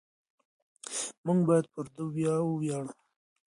موږ 1.25 1.39
باید 1.47 1.65
پر 1.73 1.85
ده 1.93 2.01
وویاړو. 2.47 2.91